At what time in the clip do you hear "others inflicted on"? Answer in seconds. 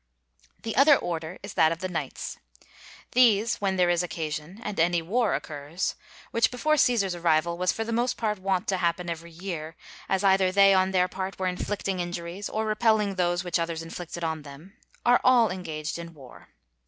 13.59-14.41